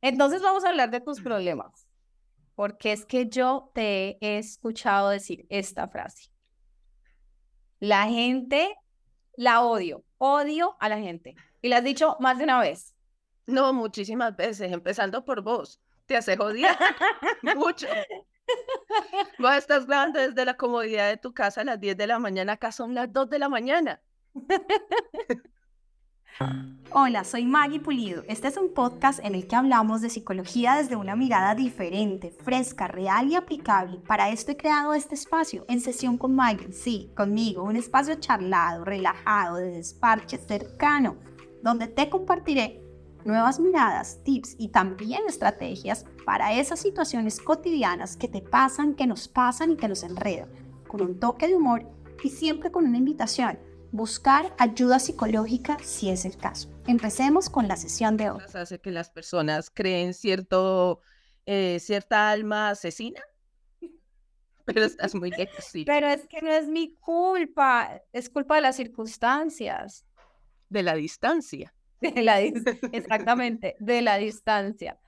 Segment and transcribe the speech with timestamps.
[0.00, 1.86] Entonces vamos a hablar de tus problemas,
[2.54, 6.30] porque es que yo te he escuchado decir esta frase.
[7.78, 8.76] La gente
[9.36, 11.34] la odio, odio a la gente.
[11.60, 12.94] Y la has dicho más de una vez.
[13.46, 15.80] No, muchísimas veces, empezando por vos.
[16.06, 16.76] Te hace odiar
[17.56, 17.86] mucho.
[19.38, 22.54] Vos estás grabando desde la comodidad de tu casa a las 10 de la mañana,
[22.54, 24.02] acá son las 2 de la mañana.
[26.90, 28.22] Hola, soy Maggie Pulido.
[28.26, 32.88] Este es un podcast en el que hablamos de psicología desde una mirada diferente, fresca,
[32.88, 33.98] real y aplicable.
[34.06, 38.84] Para esto he creado este espacio en sesión con Maggie, sí, conmigo, un espacio charlado,
[38.84, 41.16] relajado, de desparche cercano,
[41.62, 42.82] donde te compartiré
[43.24, 49.28] nuevas miradas, tips y también estrategias para esas situaciones cotidianas que te pasan, que nos
[49.28, 50.48] pasan y que nos enredan,
[50.88, 51.86] con un toque de humor
[52.22, 53.58] y siempre con una invitación
[53.92, 56.68] buscar ayuda psicológica si es el caso.
[56.86, 58.40] Empecemos con la sesión de hoy.
[58.54, 61.00] Hace que las personas creen cierto,
[61.46, 63.20] eh, cierta alma asesina.
[64.64, 65.84] Pero estás muy sí.
[65.84, 70.06] Pero es que no es mi culpa, es culpa de las circunstancias.
[70.68, 71.72] De la distancia.
[72.00, 74.98] De la, exactamente, de la distancia.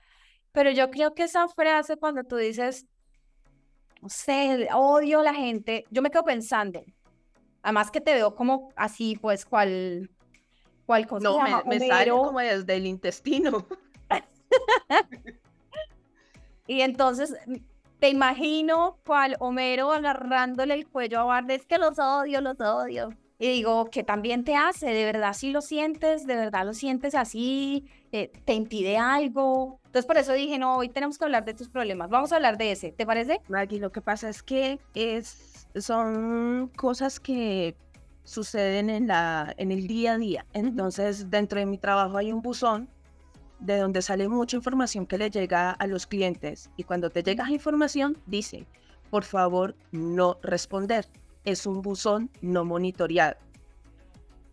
[0.53, 2.85] Pero yo creo que esa frase cuando tú dices,
[4.01, 6.85] no sé, odio a la gente, yo me quedo pensando,
[7.65, 10.11] Además que te veo como así, pues, cual,
[10.85, 11.23] cual cosa.
[11.23, 13.65] No, me, sale como desde el intestino.
[16.67, 17.35] y entonces
[17.99, 23.09] te imagino cual Homero agarrándole el cuello a Bart, es que los odio, los odio.
[23.39, 24.85] Y digo, ¿qué también te hace?
[24.85, 26.27] ¿De verdad sí lo sientes?
[26.27, 27.89] ¿De verdad lo sientes así?
[28.11, 29.79] Eh, ¿Te impide algo?
[29.85, 32.11] Entonces por eso dije, no, hoy tenemos que hablar de tus problemas.
[32.11, 33.41] Vamos a hablar de ese, ¿te parece?
[33.47, 37.75] Maggie, lo que pasa es que es son cosas que
[38.23, 40.45] suceden en, la, en el día a día.
[40.53, 42.89] Entonces, dentro de mi trabajo hay un buzón
[43.59, 46.69] de donde sale mucha información que le llega a los clientes.
[46.75, 48.65] Y cuando te llega información, dice,
[49.09, 51.07] por favor, no responder.
[51.45, 53.37] Es un buzón no monitoreado.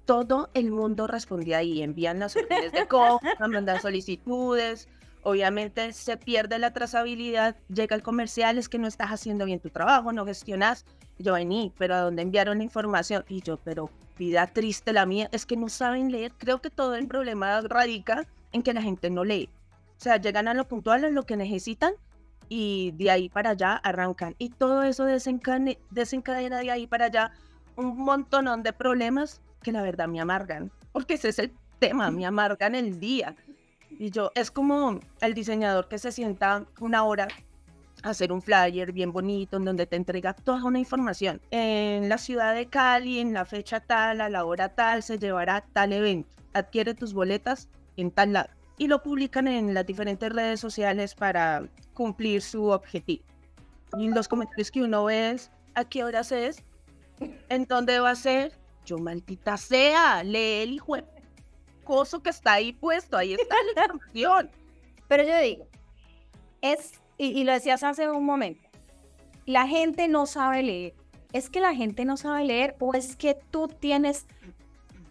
[0.04, 4.88] Todo el mundo responde ahí, envían las órdenes de compra, mandan solicitudes,
[5.22, 9.70] obviamente se pierde la trazabilidad, llega el comercial, es que no estás haciendo bien tu
[9.70, 10.84] trabajo, no gestionas,
[11.18, 13.24] yo vení, pero ¿a dónde enviaron la información?
[13.28, 16.32] Y yo, pero vida triste la mía, es que no saben leer.
[16.38, 19.48] Creo que todo el problema radica en que la gente no lee.
[19.96, 21.94] O sea, llegan a lo puntual, a lo que necesitan
[22.48, 24.34] y de ahí para allá arrancan.
[24.38, 27.32] Y todo eso desencadena, desencadena de ahí para allá
[27.76, 30.70] un montón de problemas que la verdad me amargan.
[30.92, 33.36] Porque ese es el tema, me amargan el día.
[34.02, 37.28] Y yo, es como el diseñador que se sienta una hora
[38.02, 41.40] hacer un flyer bien bonito en donde te entrega toda una información.
[41.52, 45.64] En la ciudad de Cali, en la fecha tal, a la hora tal, se llevará
[45.72, 46.28] tal evento.
[46.52, 48.50] Adquiere tus boletas en tal lado.
[48.76, 51.62] Y lo publican en las diferentes redes sociales para
[51.94, 53.22] cumplir su objetivo.
[53.96, 56.64] Y los comentarios que uno ve es, ¿a qué horas es?
[57.48, 58.52] ¿En dónde va a ser?
[58.84, 60.96] Yo maldita sea, lee el hijo
[61.82, 64.50] coso que está ahí puesto, ahí está la información.
[65.09, 65.66] Pero yo digo,
[66.60, 68.69] es y, lo decías hace un momento,
[69.47, 70.94] la gente no sabe leer.
[71.32, 74.26] ¿Es que la gente no sabe leer o es que tú tienes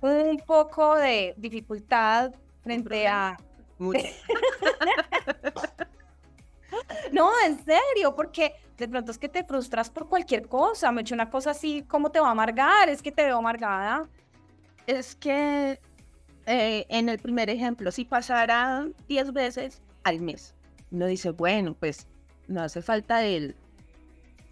[0.01, 2.33] un poco de dificultad
[2.63, 3.37] frente a...
[7.11, 10.91] no, en serio, porque de pronto es que te frustras por cualquier cosa.
[10.91, 12.89] Me he hecho una cosa así, ¿cómo te va a amargar?
[12.89, 14.07] Es que te veo amargada.
[14.85, 15.79] Es que
[16.51, 20.53] eh, en el primer ejemplo, si pasara 10 veces al mes,
[20.91, 22.07] uno dice, bueno, pues
[22.49, 23.55] no hace falta el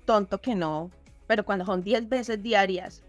[0.06, 0.92] tonto que no,
[1.28, 3.04] pero cuando son 10 veces diarias,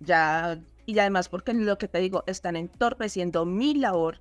[0.00, 4.18] ya, y además porque lo que te digo, están entorpeciendo mi labor,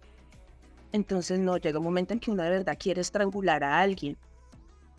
[0.91, 4.17] entonces no, llega un momento en que uno de verdad quiere estrangular a alguien.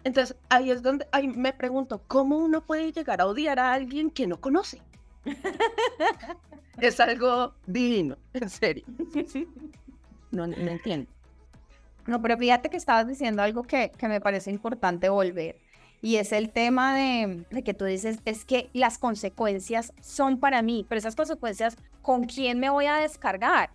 [0.03, 4.11] Entonces ahí es donde ahí me pregunto, ¿cómo uno puede llegar a odiar a alguien
[4.11, 4.83] que no conoce?
[6.81, 8.85] es algo divino, en serio.
[10.31, 11.11] No, no entiendo.
[12.07, 15.57] No, pero fíjate que estabas diciendo algo que, que me parece importante volver.
[16.03, 20.63] Y es el tema de, de, que tú dices, es que las consecuencias son para
[20.63, 23.71] mí, pero esas consecuencias, ¿con quién me voy a descargar?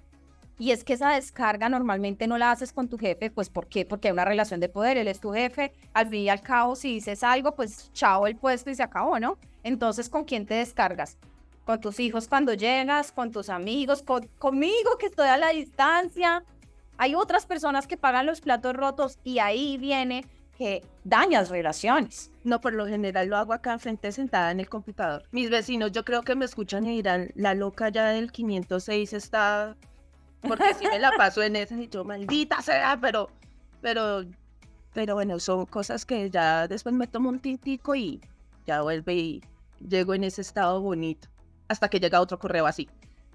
[0.62, 3.84] Y es que esa descarga normalmente no la haces con tu jefe, pues ¿por qué?
[3.84, 6.76] Porque hay una relación de poder, él es tu jefe, al fin y al cabo
[6.76, 9.40] si dices algo, pues chao el puesto y se acabó, ¿no?
[9.64, 11.18] Entonces, ¿con quién te descargas?
[11.66, 16.44] Con tus hijos cuando llegas, con tus amigos, con, conmigo que estoy a la distancia,
[16.98, 20.26] hay otras personas que pagan los platos rotos y ahí viene
[20.58, 22.32] que dañas relaciones.
[22.44, 25.24] No, por lo general lo hago acá frente sentada en el computador.
[25.32, 29.76] Mis vecinos yo creo que me escuchan y dirán, la loca ya del 506 está
[30.42, 33.30] porque si me la paso en esa y yo, maldita sea, pero,
[33.82, 34.26] pero,
[34.94, 38.22] pero bueno, son cosas que ya después me tomo un tintico y
[38.66, 39.44] ya vuelve y
[39.88, 41.28] llego en ese estado bonito,
[41.72, 42.90] hasta que llega otro correo así.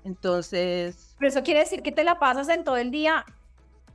[0.04, 1.14] Entonces...
[1.18, 3.24] Pero eso quiere decir que te la pasas en todo el día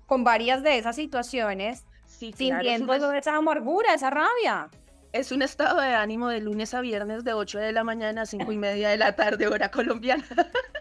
[0.08, 4.70] con varias de esas situaciones, Sí, sintiendo claro, es, un, esa amargura, esa rabia.
[5.14, 8.26] es un estado de ánimo de lunes a viernes de 8 de la mañana a
[8.26, 10.26] 5 y media de la tarde, hora colombiana.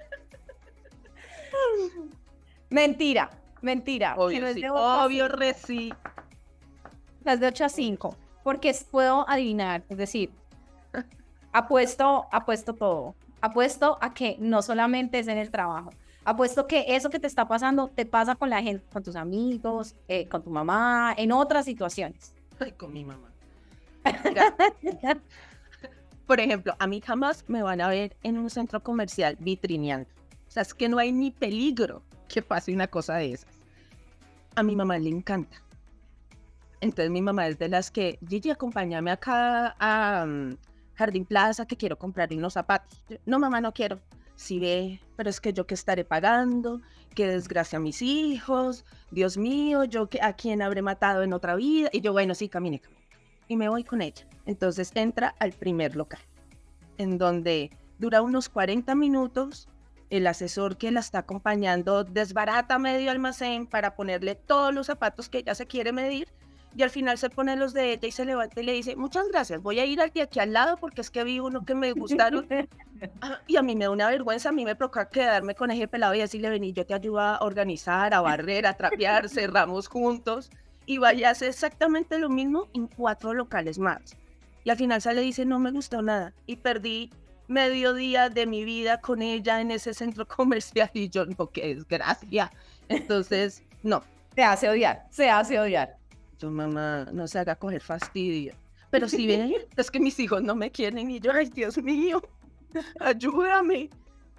[2.71, 3.31] Mentira,
[3.62, 4.15] mentira.
[4.15, 5.93] que no Obvio, es sí, de ocho a obvio, cinco, re sí.
[7.25, 8.17] Las de 8 a 5.
[8.43, 10.31] Porque puedo adivinar, es decir,
[11.53, 13.15] apuesto, apuesto todo.
[13.41, 15.91] Apuesto a que no solamente es en el trabajo.
[16.25, 19.95] Apuesto que eso que te está pasando te pasa con la gente, con tus amigos,
[20.09, 22.35] eh, con tu mamá, en otras situaciones.
[22.59, 23.31] Ay, con mi mamá.
[26.27, 30.09] Por ejemplo, a mí jamás me van a ver en un centro comercial vitrineando.
[30.47, 33.51] O sea, es que no hay ni peligro que pase una cosa de esas.
[34.55, 35.63] A mi mamá le encanta.
[36.81, 40.57] Entonces mi mamá es de las que, Gigi, acompáñame acá a mm,
[41.00, 43.02] Jardín Plaza que quiero comprar unos zapatos.
[43.25, 44.00] No, mamá, no quiero.
[44.37, 46.82] Sí ve, pero es que yo que estaré pagando,
[47.14, 51.88] que desgracia a mis hijos, Dios mío, yo a quién habré matado en otra vida.
[51.91, 53.00] Y yo, bueno, sí, camine, camine.
[53.49, 54.26] Y me voy con ella.
[54.44, 56.20] Entonces entra al primer local,
[56.99, 59.69] en donde dura unos 40 minutos.
[60.11, 65.38] El asesor que la está acompañando desbarata medio almacén para ponerle todos los zapatos que
[65.38, 66.29] ella se quiere medir
[66.77, 69.29] y al final se pone los de ella y se levanta y le dice, muchas
[69.29, 71.75] gracias, voy a ir al de aquí al lado porque es que vi uno que
[71.75, 72.47] me gustaron.
[73.23, 75.89] Ah, y a mí me da una vergüenza, a mí me provoca quedarme con ese
[75.89, 80.51] pelado y decirle, vení, yo te ayudo a organizar, a barrer, a trapear, cerramos juntos.
[80.85, 84.19] Y vaya a hacer exactamente lo mismo en cuatro locales más.
[84.65, 86.35] Y al final sale y dice, no me gustó nada.
[86.45, 87.11] Y perdí
[87.49, 91.75] medio día de mi vida con ella en ese centro comercial y yo, no, qué
[91.75, 92.53] desgracia.
[92.91, 94.03] Entonces, no,
[94.35, 96.00] Se hace odiar, se hace odiar.
[96.41, 98.55] Yo, mamá, no se haga coger fastidio.
[98.91, 102.21] Pero si ven, es que mis hijos no me quieren y yo, ay, Dios mío,
[102.99, 103.91] ayúdame.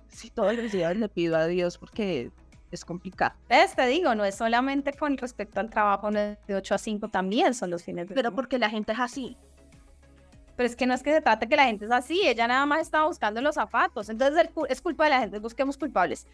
[0.10, 2.32] Si todos los días le pido a Dios porque
[2.72, 3.36] es complicado.
[3.50, 6.78] Entonces te digo, no es solamente con respecto al trabajo no es de 8 a
[6.78, 9.38] 5, también son los fines de Pero porque la gente es así.
[10.56, 12.66] Pero es que no es que se trate que la gente es así, ella nada
[12.66, 14.10] más estaba buscando los zapatos.
[14.10, 16.28] Entonces es culpa de la gente, busquemos culpables.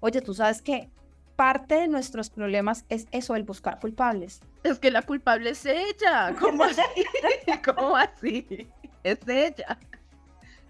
[0.00, 0.90] Oye, tú sabes que
[1.36, 4.40] parte de nuestros problemas es eso, el buscar culpables.
[4.62, 6.34] Es que la culpable es ella.
[6.38, 6.82] ¿Cómo así?
[7.64, 8.68] ¿Cómo así?
[9.02, 9.78] Es ella.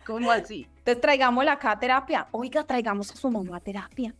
[0.07, 0.67] ¿Cómo así?
[0.79, 2.27] Entonces traigámosla acá a terapia.
[2.33, 4.15] Oiga, traigamos a su mamá a terapia.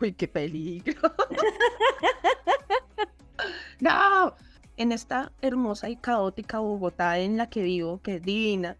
[0.00, 1.00] Uy, qué peligro.
[3.80, 4.34] no,
[4.76, 8.76] en esta hermosa y caótica Bogotá en la que vivo, que es divina,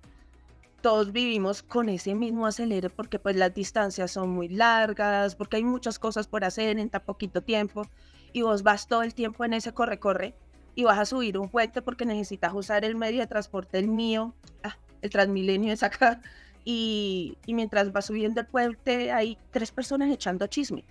[0.81, 5.65] todos vivimos con ese mismo acelere porque pues las distancias son muy largas, porque hay
[5.65, 7.87] muchas cosas por hacer en tan poquito tiempo
[8.32, 10.35] y vos vas todo el tiempo en ese corre-corre
[10.75, 14.35] y vas a subir un puente porque necesitas usar el medio de transporte el mío,
[14.62, 16.21] ah, el Transmilenio es acá,
[16.65, 20.85] y, y mientras vas subiendo el puente hay tres personas echando chisme.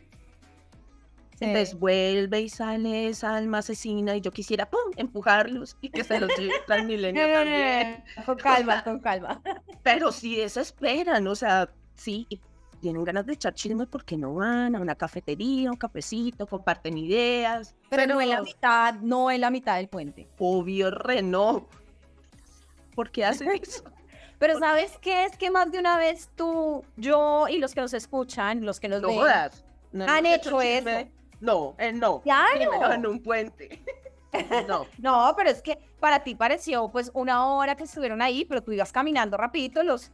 [1.41, 4.91] Entonces vuelve y sale esa alma asesina y yo quisiera ¡pum!
[4.97, 8.03] empujarlos y que se los lleve el Transmilenio también.
[8.25, 9.41] Con calma, con calma.
[9.83, 12.41] Pero sí desesperan, o sea, sí, y
[12.81, 17.75] tienen ganas de echar chisme porque no van a una cafetería, un cafecito, comparten ideas.
[17.89, 20.27] Pero no en la mitad, no en la mitad del puente.
[20.37, 21.67] Obvio, re no.
[22.95, 23.83] ¿Por qué hacen eso?
[24.39, 25.25] Pero ¿sabes qué?
[25.25, 28.87] Es que más de una vez tú, yo y los que nos escuchan, los que
[28.87, 29.65] nos No ven, jodas.
[29.91, 31.01] No Han hecho chisme.
[31.01, 31.09] eso.
[31.39, 32.21] No, eh, no.
[32.21, 32.91] Claro.
[32.91, 33.81] En un puente.
[34.67, 34.85] No.
[34.99, 38.71] No, pero es que para ti pareció pues una hora que estuvieron ahí, pero tú
[38.71, 40.11] ibas caminando rapidito, los,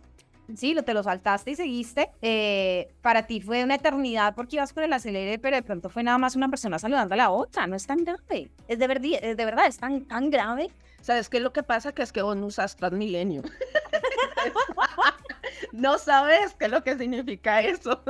[0.55, 2.11] sí, lo, te lo saltaste y seguiste.
[2.21, 6.03] Eh, para ti fue una eternidad porque ibas con el acelere, pero de pronto fue
[6.03, 8.49] nada más una persona saludando a la otra, no es tan grave.
[8.67, 10.71] Es de, verdad, es de verdad, es tan, tan grave.
[11.01, 11.91] ¿Sabes qué es lo que pasa?
[11.91, 13.43] Que es que vos no usas Transmilenio.
[15.71, 18.01] no sabes qué es lo que significa eso.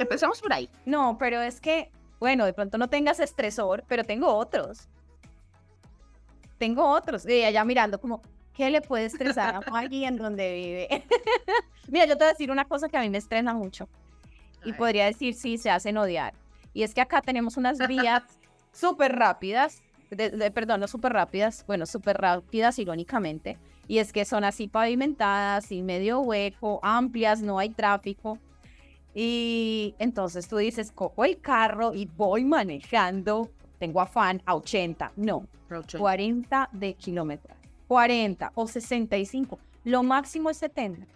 [0.00, 0.68] Empezamos por ahí.
[0.86, 4.88] No, pero es que, bueno, de pronto no tengas estresor, pero tengo otros.
[6.58, 7.26] Tengo otros.
[7.28, 8.22] Y allá mirando como,
[8.54, 11.04] ¿qué le puede estresar a Maggie en donde vive?
[11.88, 13.88] Mira, yo te voy a decir una cosa que a mí me estresa mucho.
[14.64, 16.34] Y podría decir, sí, se hacen odiar.
[16.74, 18.22] Y es que acá tenemos unas vías
[18.72, 23.58] súper rápidas, de- de- perdón, no súper rápidas, bueno, súper rápidas irónicamente.
[23.88, 28.38] Y es que son así pavimentadas, sin medio hueco, amplias, no hay tráfico.
[29.14, 35.46] Y entonces tú dices, cojo el carro y voy manejando, tengo afán a 80, no,
[35.98, 37.56] 40 de kilómetros,
[37.88, 41.06] 40 o 65, lo máximo es 70.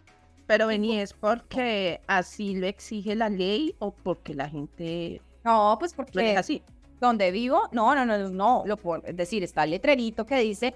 [0.47, 5.95] Pero vení, ¿es porque así lo exige la ley o porque la gente No, pues
[5.95, 6.63] porque así?
[7.01, 10.75] donde vivo, no, no, no, no, lo es decir, está el letrerito que dice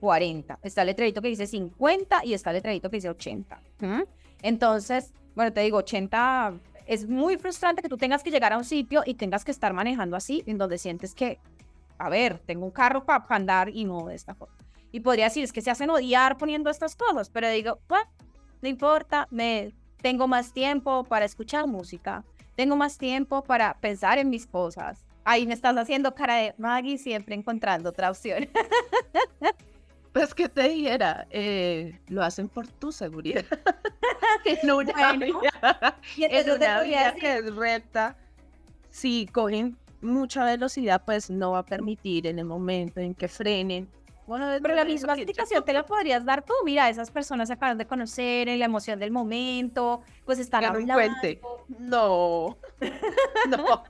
[0.00, 3.60] 40, está el letrerito que dice 50 y está el letrerito que dice 80.
[3.80, 4.06] ¿m?
[4.42, 6.54] Entonces, bueno, te digo, 80
[6.86, 9.72] es muy frustrante que tú tengas que llegar a un sitio y tengas que estar
[9.74, 11.38] manejando así, en donde sientes que,
[11.98, 14.56] a ver, tengo un carro para andar y no de esta forma.
[14.92, 18.08] Y podría decir, es que se hacen odiar poniendo estas cosas, pero digo, "Bueno,
[18.62, 22.24] no importa, me tengo más tiempo para escuchar música,
[22.54, 25.04] tengo más tiempo para pensar en mis cosas.
[25.24, 28.48] Ahí me estás haciendo cara de Maggie, siempre encontrando otra opción.
[30.16, 33.44] Pues que te dijera, eh, lo hacen por tu seguridad.
[34.46, 38.16] en una Bueno, vía, Y en entonces te una podría vía decir, que es recta,
[38.88, 43.90] si cogen mucha velocidad, pues no va a permitir en el momento en que frenen.
[44.26, 46.54] Bueno, pero la misma explicación te la podrías dar tú.
[46.64, 50.94] Mira, esas personas se acaban de conocer en la emoción del momento, pues están hablando.
[50.94, 51.42] puente.
[51.78, 52.56] No,
[53.50, 53.84] no,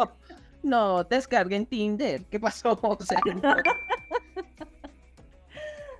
[0.64, 2.25] no, descarguen Tinder.
[2.25, 2.76] ¿Qué pasó?
[2.83, 3.21] O sea,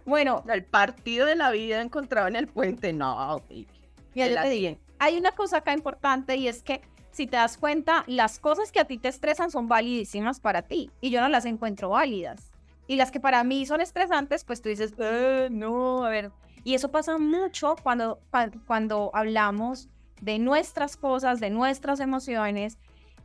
[0.07, 3.41] Bueno, el partido de la vida encontrado en el puente, no.
[3.49, 3.67] baby,
[4.15, 7.59] mira, yo te digo, hay una cosa acá importante y es que si te das
[7.59, 11.29] cuenta, las cosas que a ti te estresan son validísimas para ti y yo no
[11.29, 12.51] las encuentro válidas.
[12.87, 16.31] Y las que para mí son estresantes, pues tú dices, "Eh, no, a ver.
[16.63, 19.89] Y eso pasa mucho cuando, cua- cuando hablamos
[20.21, 22.79] de nuestras cosas, de nuestras emociones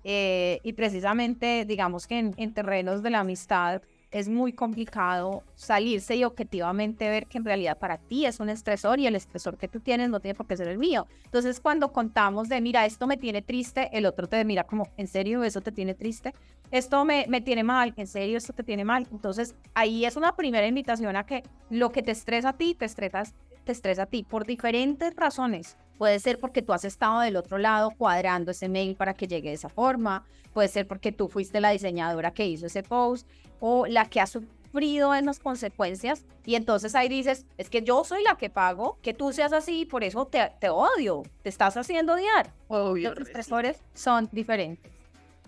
[0.04, 6.18] eh, y precisamente, digamos que en, en terrenos de la amistad es muy complicado salirse
[6.18, 9.70] y objetivamente ver que en realidad para ti es un estresor y el estresor que
[9.70, 11.08] tú tienes no tiene por qué ser el mío.
[11.24, 15.08] Entonces, cuando contamos de, mira, esto me tiene triste, el otro te mira como, ¿en
[15.08, 16.34] serio eso te tiene triste?
[16.72, 19.08] Esto me, me tiene mal, ¿en serio esto te tiene mal?
[19.12, 22.86] Entonces, ahí es una primera invitación a que lo que te estresa a ti, te
[22.86, 25.78] estresas, te estresa a ti por diferentes razones.
[25.98, 29.50] Puede ser porque tú has estado del otro lado cuadrando ese mail para que llegue
[29.50, 30.26] de esa forma.
[30.52, 33.28] Puede ser porque tú fuiste la diseñadora que hizo ese post
[33.62, 36.26] o la que ha sufrido en las consecuencias.
[36.46, 39.86] Y entonces ahí dices, es que yo soy la que pago, que tú seas así,
[39.86, 42.52] por eso te, te odio, te estás haciendo odiar.
[42.68, 43.12] Obvio.
[43.16, 44.92] Los estresores son diferentes.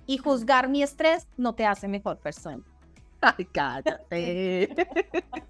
[0.05, 2.63] Y juzgar mi estrés no te hace mejor persona.
[3.21, 4.69] Ay, cállate.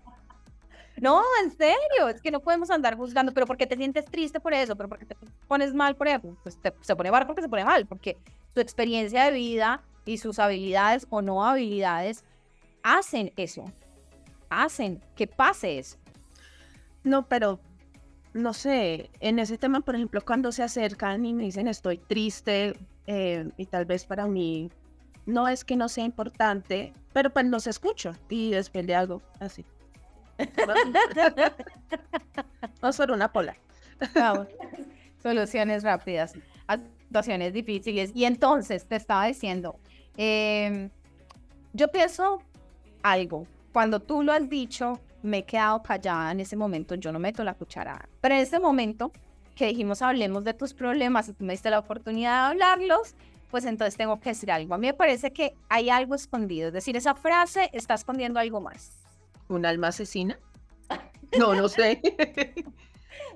[1.02, 4.54] No, en serio, es que no podemos andar juzgando, pero porque te sientes triste por
[4.54, 5.16] eso, pero porque te
[5.48, 8.16] pones mal por eso, pues te- se pone mal porque se pone mal, porque
[8.54, 12.24] su experiencia de vida y sus habilidades o no habilidades
[12.84, 13.72] hacen eso,
[14.50, 15.98] hacen que pase eso.
[17.04, 17.60] No, pero
[18.34, 22.76] no sé, en ese tema, por ejemplo, cuando se acercan y me dicen estoy triste
[23.08, 24.70] eh, y tal vez para mí
[25.26, 29.66] no es que no sea importante, pero pues los escucho y después le hago así.
[32.82, 33.56] Vamos por una pola.
[34.16, 34.48] Vamos,
[35.22, 36.34] Soluciones rápidas
[36.68, 38.12] a situaciones difíciles.
[38.14, 39.80] Y entonces te estaba diciendo,
[40.18, 40.90] em,
[41.74, 42.42] yo pienso
[43.04, 43.46] algo.
[43.72, 47.44] Cuando tú lo has dicho, me he quedado callada en ese momento, yo no meto
[47.44, 48.08] la cucharada.
[48.22, 49.12] Pero en ese momento
[49.56, 53.16] que dijimos hablemos de tus problemas y tú me diste la oportunidad de hablarlos,
[53.52, 54.74] pues entonces tengo que decir algo.
[54.74, 56.68] A mí me parece que hay algo escondido.
[56.70, 58.92] Es decir, esa frase está escondiendo algo más.
[59.48, 60.40] ¿Un alma asesina?
[61.38, 62.00] No, no sé.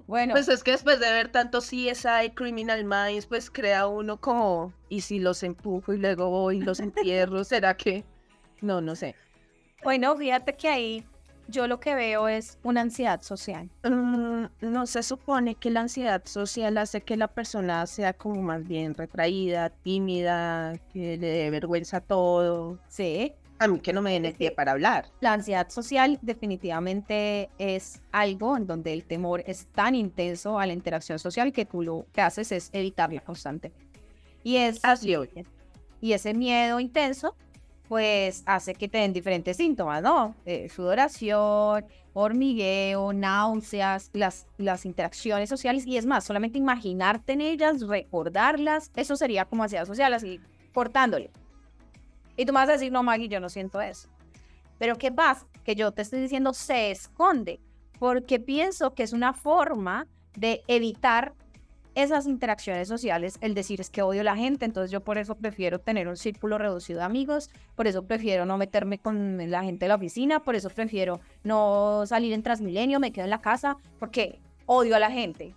[0.07, 4.71] Bueno, Pues es que después de ver tanto CSI, Criminal Minds, pues crea uno como,
[4.87, 7.43] ¿y si los empujo y luego voy y los entierro?
[7.43, 8.05] ¿Será que?
[8.61, 9.15] No, no sé.
[9.83, 11.05] Bueno, fíjate que ahí
[11.47, 13.69] yo lo que veo es una ansiedad social.
[13.83, 18.67] Mm, no se supone que la ansiedad social hace que la persona sea como más
[18.67, 22.79] bien retraída, tímida, que le dé vergüenza todo.
[22.89, 23.33] Sí.
[23.59, 25.09] A mí que no me den el pie para hablar.
[25.19, 30.73] La ansiedad social definitivamente es algo en donde el temor es tan intenso a la
[30.73, 33.87] interacción social que tú lo que haces es evitarla constantemente.
[34.43, 35.15] Y, es, Así
[35.99, 37.35] y ese miedo intenso
[37.87, 40.35] pues hace que te den diferentes síntomas, ¿no?
[40.45, 47.81] Eh, sudoración, hormigueo, náuseas, las, las interacciones sociales y es más, solamente imaginarte en ellas,
[47.81, 50.39] recordarlas, eso sería como ansiedad social, así
[50.73, 51.31] cortándole.
[52.35, 54.09] Y tú me vas a decir, no, Maggie, yo no siento eso.
[54.77, 55.47] Pero ¿qué pasa?
[55.63, 57.59] Que yo te estoy diciendo se esconde,
[57.99, 61.33] porque pienso que es una forma de evitar
[61.97, 65.33] esas interacciones sociales, el decir es que odio a la gente, entonces yo por eso
[65.33, 69.85] prefiero tener un círculo reducido de amigos, por eso prefiero no meterme con la gente
[69.85, 73.77] de la oficina, por eso prefiero no salir en Transmilenio, me quedo en la casa,
[73.97, 75.55] porque odio a la gente.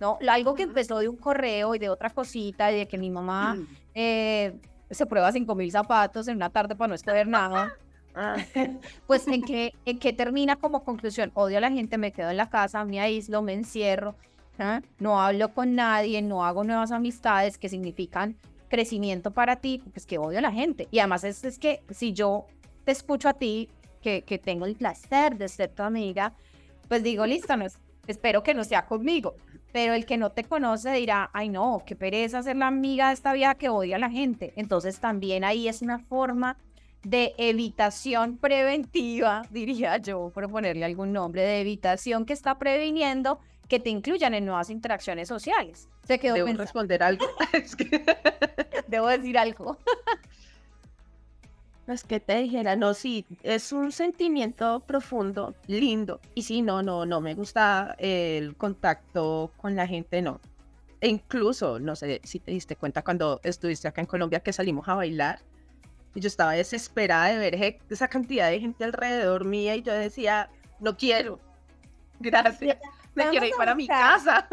[0.00, 0.18] ¿no?
[0.28, 3.56] Algo que empezó de un correo y de otra cosita, y de que mi mamá
[3.94, 4.54] eh,
[4.90, 7.72] se prueba cinco mil zapatos en una tarde para no escoger nada.
[8.18, 8.34] Ah,
[9.06, 12.38] Pues en qué, en qué termina como conclusión, odio a la gente, me quedo en
[12.38, 14.16] la casa, me aíslo, me encierro.
[14.58, 14.82] ¿Ah?
[14.98, 18.36] no hablo con nadie, no hago nuevas amistades que significan
[18.68, 20.88] crecimiento para ti, pues que odio a la gente.
[20.90, 22.46] Y además es, es que si yo
[22.84, 23.68] te escucho a ti,
[24.00, 26.32] que, que tengo el placer de ser tu amiga,
[26.88, 27.66] pues digo, listo, no,
[28.06, 29.36] espero que no sea conmigo.
[29.72, 33.14] Pero el que no te conoce dirá, ay no, qué pereza ser la amiga de
[33.14, 34.52] esta vida que odia a la gente.
[34.56, 36.56] Entonces también ahí es una forma
[37.02, 43.80] de evitación preventiva, diría yo, por ponerle algún nombre, de evitación que está previniendo que
[43.80, 45.88] te incluyan en nuevas interacciones sociales.
[46.06, 47.26] Se quedó ¿Debo responder algo?
[48.88, 49.78] Debo decir algo.
[51.86, 56.20] Es que te dijera, no, sí, es un sentimiento profundo, lindo.
[56.34, 60.40] Y sí, no, no, no me gusta el contacto con la gente, no.
[61.00, 64.88] E incluso, no sé si te diste cuenta cuando estuviste acá en Colombia que salimos
[64.88, 65.40] a bailar.
[66.14, 70.50] Y yo estaba desesperada de ver esa cantidad de gente alrededor mía y yo decía,
[70.80, 71.38] no quiero.
[72.18, 72.78] Gracias.
[73.16, 74.46] Me quiero ir para mi casa.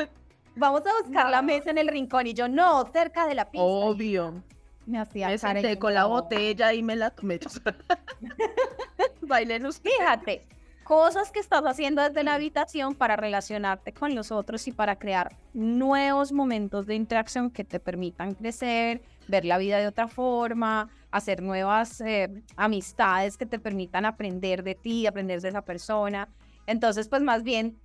[0.55, 3.63] Vamos a buscar la mesa en el rincón y yo no, cerca de la pista.
[3.65, 4.43] Obvio.
[4.85, 7.39] Me hacía me senté con la botella y me la tomé.
[9.21, 9.79] Bailenos.
[9.79, 10.45] Fíjate,
[10.83, 15.35] cosas que estás haciendo desde la habitación para relacionarte con los otros y para crear
[15.53, 21.41] nuevos momentos de interacción que te permitan crecer, ver la vida de otra forma, hacer
[21.41, 26.27] nuevas eh, amistades que te permitan aprender de ti, aprender de esa persona.
[26.67, 27.79] Entonces, pues más bien,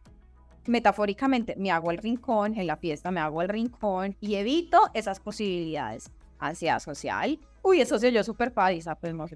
[0.69, 5.19] metafóricamente, me hago el rincón, en la fiesta me hago el rincón y evito esas
[5.21, 7.39] posibilidades ansiedad social.
[7.63, 9.27] Uy, eso se yo súper padre, pues no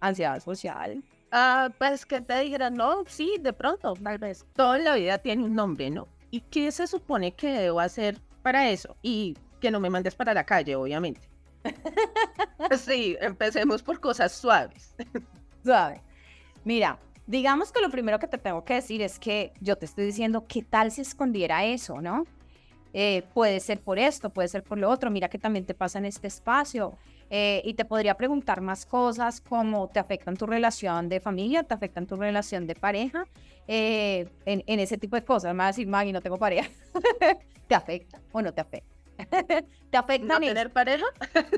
[0.00, 1.02] Ansiedad social.
[1.30, 4.46] Ah, pues que te dijeran, no, sí, de pronto, tal vez.
[4.54, 6.08] Toda la vida tiene un nombre, ¿no?
[6.30, 8.96] ¿Y qué se supone que debo hacer para eso?
[9.02, 11.28] Y que no me mandes para la calle, obviamente.
[12.78, 14.94] sí, empecemos por cosas suaves.
[15.64, 16.00] Suave.
[16.64, 20.06] Mira, digamos que lo primero que te tengo que decir es que yo te estoy
[20.06, 22.24] diciendo, ¿qué tal si escondiera eso, no?
[22.94, 25.98] Eh, puede ser por esto, puede ser por lo otro, mira que también te pasa
[25.98, 26.96] en este espacio.
[27.30, 31.74] Eh, y te podría preguntar más cosas como te afectan tu relación de familia, te
[31.74, 33.26] afectan tu relación de pareja,
[33.66, 35.52] eh, en, ese tipo de cosas.
[35.52, 36.70] Me va a decir, Maggie, no tengo pareja.
[37.68, 38.96] ¿Te afecta o no te afecta?
[39.90, 41.04] ¿Te afecta ¿No tener pareja?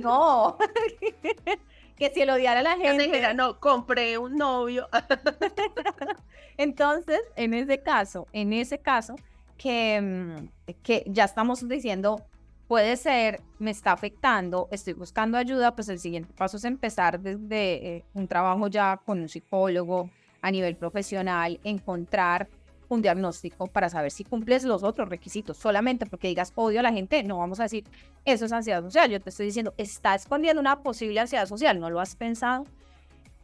[0.02, 0.58] no.
[2.00, 3.34] que si el odiar a la gente.
[3.34, 4.88] no, compré un novio.
[6.56, 9.16] Entonces, en ese caso, en ese caso,
[9.58, 12.24] que, mm, que ya estamos diciendo,
[12.68, 17.96] puede ser, me está afectando, estoy buscando ayuda, pues el siguiente paso es empezar desde
[17.96, 20.08] eh, un trabajo ya con un psicólogo
[20.40, 22.48] a nivel profesional, encontrar
[22.90, 25.56] un diagnóstico para saber si cumples los otros requisitos.
[25.56, 27.84] Solamente porque digas odio a la gente, no vamos a decir
[28.24, 29.10] eso es ansiedad social.
[29.10, 32.64] Yo te estoy diciendo, está escondiendo una posible ansiedad social, no lo has pensado,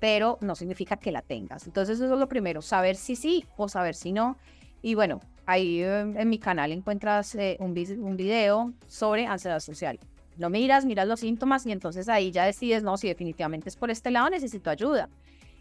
[0.01, 1.67] pero no significa que la tengas.
[1.67, 4.37] Entonces eso es lo primero, saber si sí o saber si no.
[4.83, 9.99] Y bueno, ahí en, mi canal encuentras eh, un, un video sobre ansiedad social.
[10.39, 13.91] Lo miras, miras los síntomas y entonces ahí ya decides, no, si definitivamente es por
[13.91, 15.09] este lado, necesito ayuda.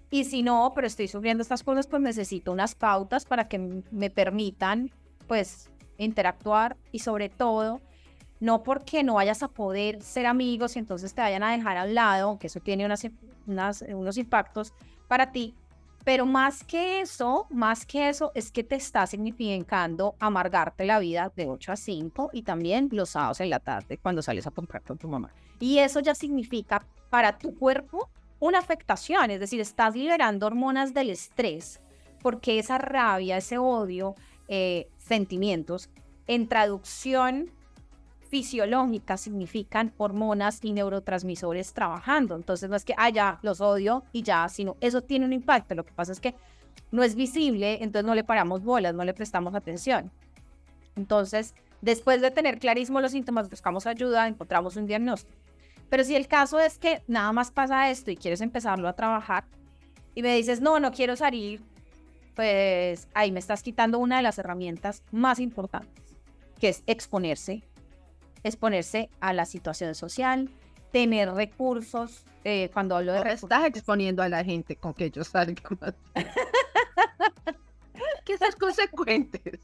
[0.10, 4.10] Y si no, pero estoy sufriendo estas cosas, pues necesito unas pautas para que me
[4.10, 4.92] permitan,
[5.28, 7.82] pues, interactuar y sobre todo,
[8.40, 11.86] no porque no vayas a poder ser amigos y entonces te vayan a dejar a
[11.86, 13.08] lado, que eso tiene unas,
[13.48, 14.74] unos impactos
[15.08, 15.56] para ti,
[16.04, 21.32] pero más que eso, más que eso, es que te está significando amargarte la vida
[21.36, 24.84] de 8 a 5 y también los sábados en la tarde cuando sales a comprar
[24.84, 25.32] con tu mamá.
[25.60, 28.10] Y eso ya significa para tu cuerpo
[28.46, 31.82] una afectación, es decir, estás liberando hormonas del estrés,
[32.22, 34.16] porque esa rabia, ese odio,
[34.48, 35.90] eh, sentimientos,
[36.28, 37.52] en traducción
[38.30, 42.36] fisiológicas significan hormonas y neurotransmisores trabajando.
[42.36, 45.76] Entonces no es que, ah, ya, los odio y ya, sino eso tiene un impacto.
[45.76, 46.36] Lo que pasa es que
[46.92, 50.12] no es visible, entonces no le paramos bolas, no le prestamos atención.
[50.96, 55.45] Entonces, después de tener clarísimo los síntomas, buscamos ayuda, encontramos un diagnóstico.
[55.90, 59.46] Pero si el caso es que nada más pasa esto y quieres empezarlo a trabajar
[60.14, 61.62] y me dices, no, no quiero salir,
[62.36, 66.04] pues ahí me estás quitando una de las herramientas más importantes,
[66.60, 67.64] que es exponerse
[68.46, 70.50] exponerse a la situación social,
[70.92, 72.24] tener recursos.
[72.44, 75.56] Eh, cuando hablo de recursos, estás exponiendo a la gente con que ellos salgan.
[78.26, 79.60] que seas consecuentes.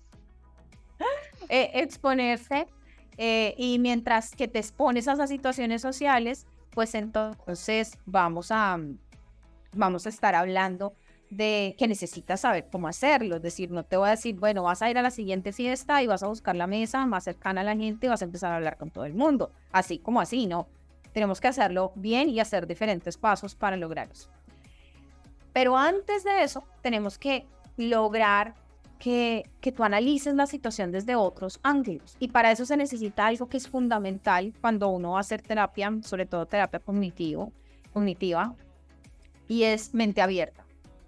[1.47, 2.67] Eh, exponerse
[3.23, 8.79] eh, y mientras que te expones a esas situaciones sociales, pues entonces vamos a,
[9.73, 10.95] vamos a estar hablando
[11.29, 13.35] de que necesitas saber cómo hacerlo.
[13.35, 16.01] Es decir, no te voy a decir, bueno, vas a ir a la siguiente fiesta
[16.01, 18.53] y vas a buscar la mesa más cercana a la gente y vas a empezar
[18.53, 19.51] a hablar con todo el mundo.
[19.71, 20.67] Así como así, ¿no?
[21.13, 24.15] Tenemos que hacerlo bien y hacer diferentes pasos para lograrlo.
[25.53, 27.45] Pero antes de eso, tenemos que
[27.77, 28.55] lograr
[29.01, 32.15] que, que tú analices la situación desde otros ángulos.
[32.19, 35.91] Y para eso se necesita algo que es fundamental cuando uno va a hacer terapia,
[36.03, 37.51] sobre todo terapia cognitivo,
[37.93, 38.53] cognitiva,
[39.47, 40.63] y es mente abierta.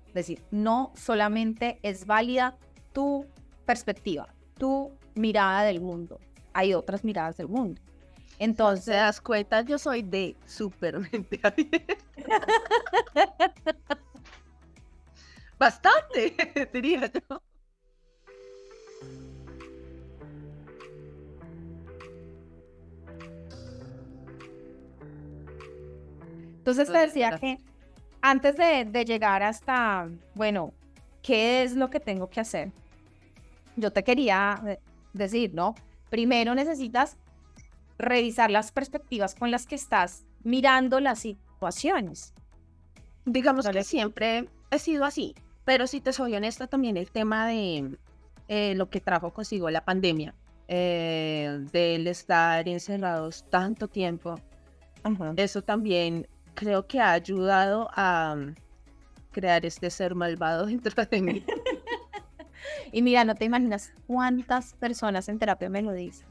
[0.08, 2.58] Es decir, no solamente es válida
[2.94, 3.28] tu
[3.64, 4.28] perspectiva,
[4.58, 6.20] tu mirada del mundo.
[6.54, 7.80] Hay otras miradas del mundo.
[8.40, 9.62] Entonces, ¿te das cuenta?
[9.62, 11.94] Yo soy de súper mente abierta.
[15.60, 17.40] Bastante, diría yo.
[26.64, 27.58] Entonces te decía que
[28.22, 30.72] antes de, de, llegar hasta, bueno,
[31.22, 32.72] ¿qué es lo que tengo que hacer?
[33.76, 34.80] Yo te quería eh,
[35.12, 35.76] decir, ¿no?
[36.10, 37.18] Primero necesitas
[37.98, 42.34] revisar las perspectivas con las que estás mirando las situaciones.
[43.26, 47.98] Digamos que siempre he sido así, pero si te soy honesta, también el tema de
[48.48, 50.34] eh, lo que trajo consigo la pandemia,
[50.70, 54.40] eh, del estar encerrados tanto tiempo,
[55.36, 58.56] eso también creo que ha ayudado a mm,
[59.32, 61.46] crear este ser malvado dentro de mí.
[62.92, 66.28] y mira, no te imaginas cuántas personas en terapia me lo dicen.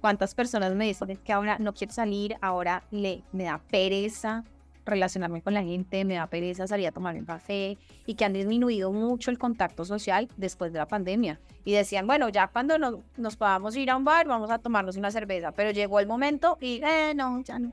[0.00, 4.44] Cuántas personas me dicen que ahora no quiero salir, ahora le, me da pereza
[4.84, 7.76] relacionarme con la gente, me da pereza salir a tomar un café
[8.06, 11.40] y que han disminuido mucho el contacto social después de la pandemia.
[11.64, 14.96] Y decían, bueno, ya cuando nos, nos podamos ir a un bar, vamos a tomarnos
[14.96, 17.72] una cerveza, pero llegó el momento y, eh, no, ya no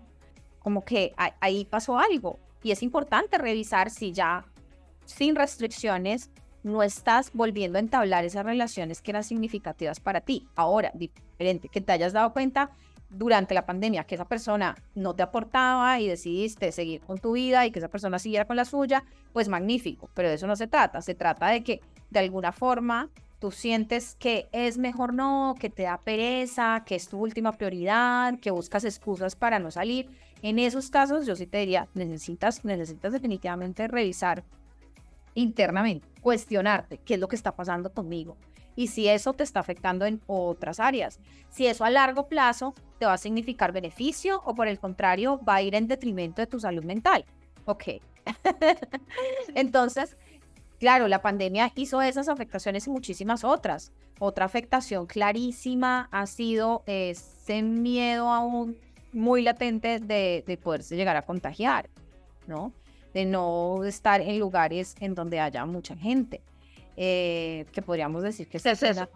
[0.63, 2.39] como que ahí pasó algo.
[2.63, 4.45] Y es importante revisar si ya
[5.05, 6.31] sin restricciones
[6.63, 10.47] no estás volviendo a entablar esas relaciones que eran significativas para ti.
[10.55, 12.71] Ahora, diferente, que te hayas dado cuenta
[13.09, 17.65] durante la pandemia que esa persona no te aportaba y decidiste seguir con tu vida
[17.65, 20.67] y que esa persona siguiera con la suya, pues magnífico, pero de eso no se
[20.67, 25.69] trata, se trata de que de alguna forma tú sientes que es mejor no, que
[25.69, 30.09] te da pereza, que es tu última prioridad, que buscas excusas para no salir
[30.43, 34.43] en esos casos, yo sí te diría, necesitas, necesitas definitivamente revisar
[35.33, 38.37] internamente, cuestionarte qué es lo que está pasando conmigo
[38.75, 41.19] y si eso te está afectando en otras áreas.
[41.49, 45.55] Si eso a largo plazo te va a significar beneficio o por el contrario va
[45.55, 47.25] a ir en detrimento de tu salud mental.
[47.65, 47.83] Ok.
[49.55, 50.17] Entonces,
[50.79, 53.91] claro, la pandemia hizo esas afectaciones y muchísimas otras.
[54.19, 58.77] Otra afectación clarísima ha sido ese miedo a un
[59.13, 61.89] muy latente de, de poderse llegar a contagiar,
[62.47, 62.73] ¿no?
[63.13, 66.41] De no estar en lugares en donde haya mucha gente.
[66.95, 69.09] Eh, que podríamos decir que es, es una,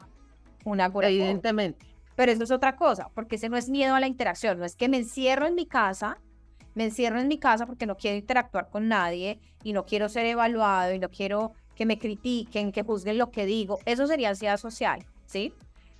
[0.63, 1.85] una Evidentemente.
[2.15, 4.75] Pero eso es otra cosa, porque ese no es miedo a la interacción, no es
[4.75, 6.17] que me encierro en mi casa,
[6.73, 10.25] me encierro en mi casa porque no quiero interactuar con nadie y no quiero ser
[10.25, 13.77] evaluado y no quiero que me critiquen, que juzguen lo que digo.
[13.85, 15.53] Eso sería ansiedad social, ¿sí?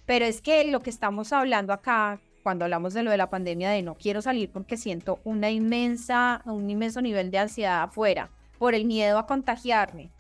[0.08, 3.72] Pero es que lo que estamos hablando acá, cuando hablamos de lo de la pandemia,
[3.72, 8.74] de no quiero salir porque siento una inmensa, un inmenso nivel de ansiedad afuera, por
[8.74, 10.12] el miedo a contagiarme,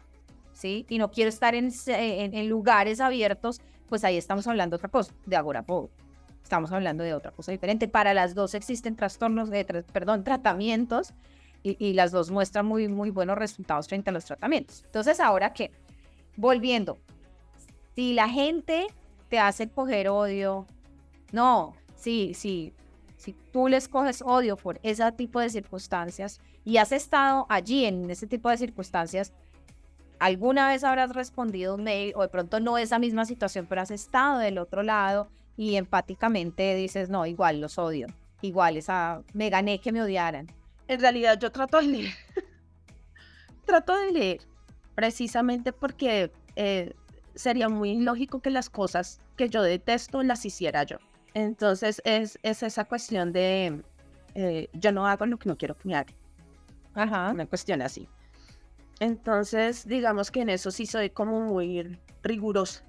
[0.52, 0.86] ¿sí?
[0.90, 5.38] Y no quiero estar en, en, lugares abiertos, pues ahí estamos hablando otra cosa, de
[5.38, 5.88] agoraphobe.
[6.44, 7.88] Estamos hablando de otra cosa diferente.
[7.88, 9.64] Para las dos existen trastornos, de,
[9.94, 11.14] perdón, tratamientos,
[11.64, 14.84] y, y, las dos muestran muy, muy buenos resultados frente a los tratamientos.
[14.84, 15.72] Entonces, ahora que,
[16.36, 16.98] volviendo,
[17.96, 18.88] si la gente
[19.30, 20.68] te hace coger odio,
[21.32, 22.74] no, Sí, sí.
[23.18, 28.10] Si tú les coges odio por ese tipo de circunstancias y has estado allí en
[28.10, 29.34] ese tipo de circunstancias,
[30.20, 33.92] alguna vez habrás respondido un mail o de pronto no esa misma situación, pero has
[33.92, 38.08] estado del otro lado y empáticamente dices, no, igual los odio,
[38.42, 40.48] igual esa, me gané que me odiaran.
[40.88, 42.14] En realidad yo trato de leer,
[43.66, 44.42] trato de leer,
[44.94, 46.94] precisamente porque eh,
[47.34, 50.98] sería muy lógico que las cosas que yo detesto las hiciera yo.
[51.38, 53.84] Entonces es, esa cuestión de
[54.34, 56.16] eh, yo no hago lo que no quiero que me hagan.
[56.96, 57.30] Ajá.
[57.32, 58.10] Una cuestión así.
[59.00, 62.84] Entonces, digamos que en eso sí soy como muy rigurosa.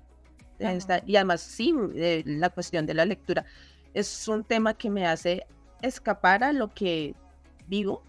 [1.04, 3.44] y además, sí, eh, la cuestión de la lectura
[3.92, 5.46] es un tema que me hace
[5.82, 7.14] escapar a lo que
[7.66, 8.02] vivo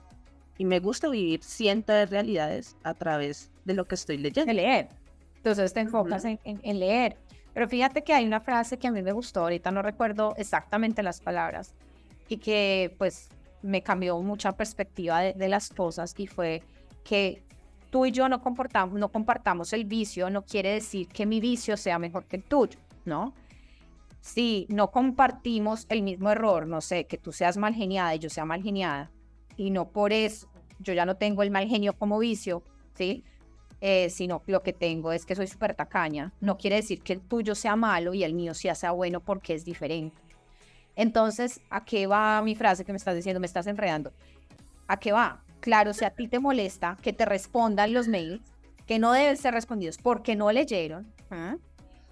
[0.57, 4.45] y me gusta vivir cientos realidades a través de lo que estoy leyendo.
[4.49, 4.87] De leer.
[5.35, 7.17] Entonces te enfocas en leer.
[7.53, 11.03] Pero fíjate que hay una frase que a mí me gustó, ahorita no recuerdo exactamente
[11.03, 11.73] las palabras,
[12.27, 13.29] y que pues
[13.61, 16.63] me cambió mucha perspectiva de, las cosas y fue
[17.03, 17.43] que
[17.89, 18.41] tú y yo no,
[18.91, 22.79] no compartamos el vicio, no quiere decir que mi vicio sea mejor que el tuyo,
[23.05, 23.33] ¿no?
[24.21, 28.29] Si no compartimos el mismo error, no sé, que tú seas mal geniada y yo
[28.29, 29.11] sea mal geniada,
[29.57, 30.47] y no por eso
[30.79, 33.23] yo ya no tengo el mal genio como vicio, ¿sí?
[33.81, 36.33] Eh, sino lo que tengo es que soy súper tacaña.
[36.41, 39.53] No quiere decir que el tuyo sea malo y el mío sí sea bueno porque
[39.53, 40.21] es diferente.
[40.95, 43.39] Entonces, ¿a qué va mi frase que me estás diciendo?
[43.39, 44.11] Me estás enredando.
[44.87, 45.43] ¿A qué va?
[45.61, 48.41] Claro, si a ti te molesta que te respondan los mails
[48.85, 51.57] que no deben ser respondidos porque no leyeron, ¿ah?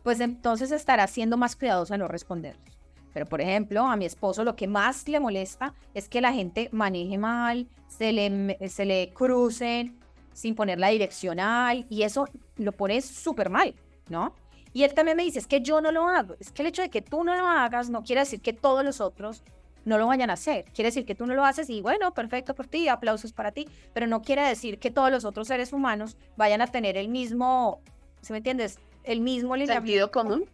[0.03, 2.77] pues entonces estará siendo más cuidadoso a no responderlos.
[3.13, 6.69] Pero, por ejemplo, a mi esposo lo que más le molesta es que la gente
[6.71, 9.99] maneje mal, se le, se le crucen
[10.37, 13.73] sin poner la direccional y eso lo pone súper mal,
[14.07, 14.35] ¿no?
[14.71, 16.83] Y él también me dice, es que yo no lo hago, es que el hecho
[16.83, 19.43] de que tú no lo hagas no quiere decir que todos los otros
[19.83, 22.53] no lo vayan a hacer, quiere decir que tú no lo haces y bueno, perfecto
[22.53, 26.17] por ti, aplausos para ti, pero no quiere decir que todos los otros seres humanos
[26.35, 27.81] vayan a tener el mismo,
[28.21, 28.77] ¿se me entiendes?
[29.03, 30.47] El mismo sentido común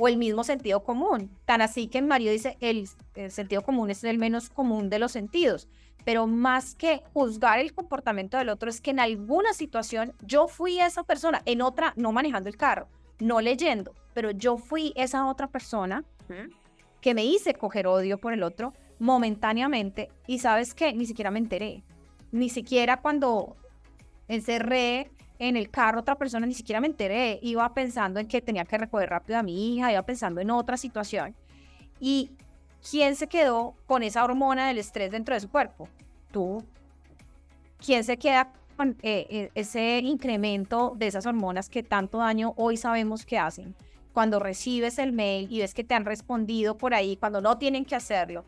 [0.00, 1.30] o el mismo sentido común.
[1.44, 5.12] Tan así que Mario dice, el, el, sentido común es el menos común de los
[5.12, 5.68] sentidos.
[6.04, 10.80] Pero más que juzgar el comportamiento del otro, es que en alguna situación yo fui
[10.80, 15.48] esa persona, en otra no manejando el carro, no leyendo, pero yo fui esa otra
[15.48, 16.04] persona
[17.02, 21.38] que me hice coger odio por el otro momentáneamente y sabes qué, ni siquiera me
[21.38, 21.82] enteré.
[22.32, 23.56] Ni siquiera cuando
[24.28, 25.10] encerré
[25.40, 27.40] en el carro otra persona, ni siquiera me enteré.
[27.42, 30.76] Iba pensando en que tenía que recoger rápido a mi hija, iba pensando en otra
[30.76, 31.34] situación.
[31.98, 32.30] ¿Y
[32.88, 35.88] quién se quedó con esa hormona del estrés dentro de su cuerpo?
[36.30, 36.62] Tú.
[37.78, 42.76] ¿Quién se queda con eh, eh, ese incremento de esas hormonas que tanto daño hoy
[42.76, 43.74] sabemos que hacen?
[44.12, 47.86] Cuando recibes el mail y ves que te han respondido por ahí, cuando no tienen
[47.86, 48.44] que hacerlo.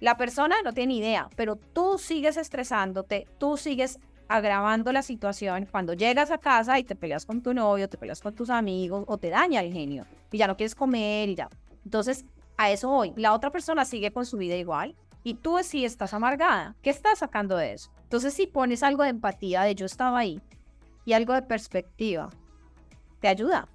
[0.00, 5.94] La persona no tiene idea, pero tú sigues estresándote, tú sigues agravando la situación cuando
[5.94, 9.18] llegas a casa y te peleas con tu novio, te peleas con tus amigos o
[9.18, 11.48] te daña el genio y ya no quieres comer y ya.
[11.84, 12.24] Entonces,
[12.56, 13.12] a eso hoy.
[13.16, 16.76] La otra persona sigue con su vida igual y tú sí estás amargada.
[16.82, 17.90] ¿Qué estás sacando de eso?
[18.04, 20.40] Entonces, si pones algo de empatía, de yo estaba ahí
[21.04, 22.30] y algo de perspectiva,
[23.20, 23.68] te ayuda.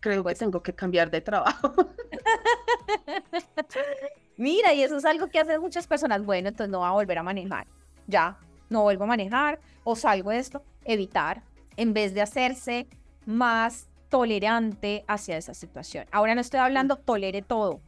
[0.00, 1.74] Creo que tengo que cambiar de trabajo.
[4.36, 6.24] Mira, y eso es algo que hacen muchas personas.
[6.24, 7.66] Bueno, entonces no va a volver a manejar.
[8.06, 8.38] Ya,
[8.70, 11.42] no vuelvo a manejar o salgo de esto, evitar,
[11.76, 12.86] en vez de hacerse
[13.26, 16.06] más tolerante hacia esa situación.
[16.10, 17.80] Ahora no estoy hablando tolere todo,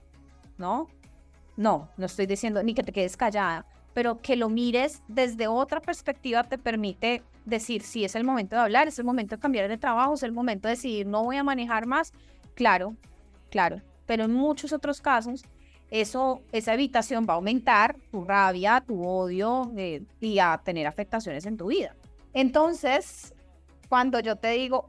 [0.58, 0.88] ¿no?
[1.56, 5.80] No, no estoy diciendo ni que te quedes callada, pero que lo mires desde otra
[5.80, 9.68] perspectiva te permite decir si es el momento de hablar, es el momento de cambiar
[9.68, 12.12] de trabajo, es el momento de decidir no voy a manejar más.
[12.54, 12.96] Claro,
[13.50, 15.44] claro, pero en muchos otros casos
[15.92, 21.44] eso, esa evitación va a aumentar tu rabia, tu odio eh, y a tener afectaciones
[21.44, 21.94] en tu vida.
[22.32, 23.34] Entonces,
[23.90, 24.88] cuando yo te digo,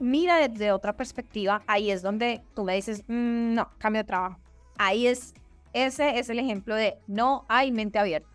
[0.00, 4.38] mira desde otra perspectiva, ahí es donde tú me dices, mm, no, cambio de trabajo.
[4.78, 5.34] Ahí es,
[5.74, 8.30] ese es el ejemplo de no hay mente abierta.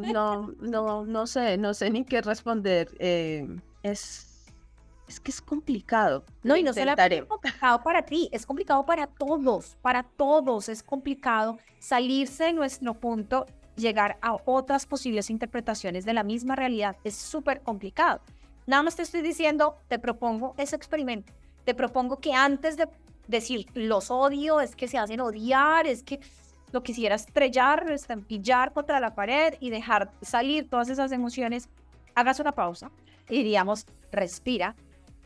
[0.00, 2.88] No, no, no sé, no sé ni qué responder.
[2.98, 3.46] Eh,
[3.82, 4.35] es
[5.08, 6.24] es que es complicado.
[6.42, 10.82] No, y no solamente es complicado para ti, es complicado para todos, para todos es
[10.82, 17.14] complicado salirse de nuestro punto, llegar a otras posibles interpretaciones de la misma realidad, es
[17.14, 18.20] súper complicado.
[18.66, 21.32] Nada más te estoy diciendo, te propongo ese experimento,
[21.64, 22.88] te propongo que antes de
[23.28, 26.20] decir los odio, es que se hacen odiar, es que
[26.72, 31.68] lo quisiera estrellar, estampillar contra la pared y dejar salir todas esas emociones,
[32.14, 32.90] hagas una pausa
[33.28, 34.74] y diríamos, respira,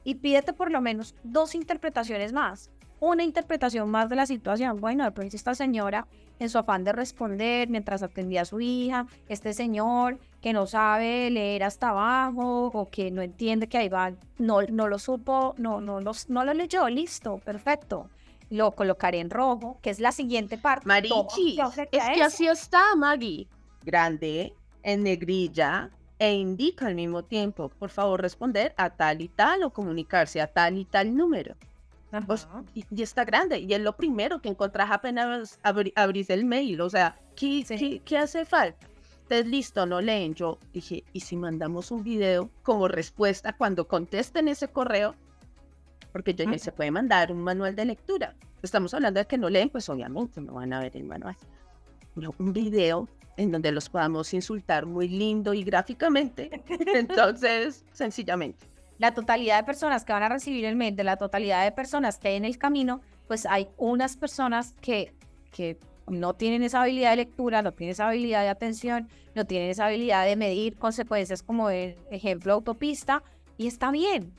[0.05, 2.71] y pídete por lo menos dos interpretaciones más.
[3.01, 4.81] Una interpretación más de la situación.
[4.81, 6.07] Bueno, de pronto esta señora,
[6.39, 11.31] en su afán de responder mientras atendía a su hija, este señor que no sabe
[11.31, 15.81] leer hasta abajo o que no entiende que ahí va, no, no lo supo, no,
[15.81, 18.09] no, no, no lo leyó, listo, perfecto
[18.51, 20.87] lo colocaré en rojo, que es la siguiente parte.
[20.87, 21.57] Marichi,
[21.93, 23.47] es que así está, Maggie.
[23.85, 29.63] Grande, en negrilla, e indica al mismo tiempo, por favor, responder a tal y tal
[29.63, 31.57] o comunicarse a tal y tal número.
[32.27, 36.91] Pues, y, está grande, y es lo primero que encontrás apenas abrís el mail, o
[36.91, 38.87] sea, ¿qué, ¿qué, hace falta?
[39.23, 40.35] Entonces, listo, no leen.
[40.35, 45.15] Yo dije, ¿y si mandamos un video como respuesta cuando contesten ese correo?
[46.13, 48.35] Porque yo se puede mandar un manual de lectura.
[48.61, 51.37] Estamos hablando de que no leen, pues obviamente no van a ver el manual.
[52.17, 53.09] un video
[53.41, 56.63] en donde los podamos insultar muy lindo y gráficamente.
[56.95, 58.67] Entonces, sencillamente.
[58.99, 62.19] La totalidad de personas que van a recibir el mail, de la totalidad de personas
[62.19, 65.15] que hay en el camino, pues hay unas personas que,
[65.53, 69.71] que no tienen esa habilidad de lectura, no tienen esa habilidad de atención, no tienen
[69.71, 73.23] esa habilidad de medir consecuencias como el ejemplo autopista,
[73.57, 74.35] y está bien,